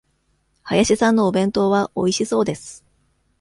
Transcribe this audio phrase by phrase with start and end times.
[0.71, 2.83] 林さんのお弁当はおいしそうです。